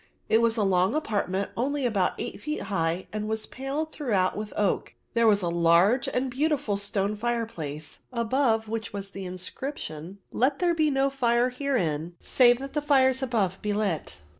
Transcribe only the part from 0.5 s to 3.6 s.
a long apartment only about eight feet high, and was